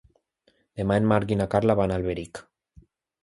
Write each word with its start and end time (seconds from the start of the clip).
Demà 0.81 0.97
en 1.01 1.09
Marc 1.11 1.33
i 1.35 1.37
na 1.41 1.47
Carla 1.53 1.77
van 1.81 1.93
a 1.93 1.99
Alberic. 2.01 2.41